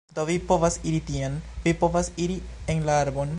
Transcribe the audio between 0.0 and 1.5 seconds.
Do vi povas iri tien,